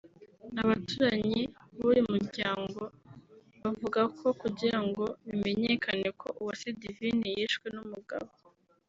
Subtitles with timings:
[0.61, 1.41] Abaturanyi
[1.75, 2.81] b’ uyu muryango
[3.61, 8.31] bavuga ko kugira ngo bimenyekane ko Uwase Divine yishwe n’ umugabo